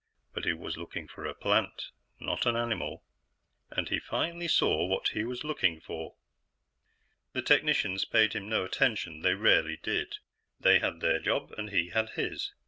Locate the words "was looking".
0.53-1.07, 5.23-5.79